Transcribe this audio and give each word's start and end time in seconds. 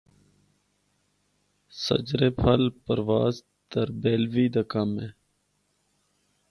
’سجرے 1.83 2.29
پھل‘ 2.39 2.61
پرواز 2.85 3.35
تربیلوی 3.71 4.47
دا 4.53 4.63
کم 4.71 4.89
اے۔ 4.99 5.09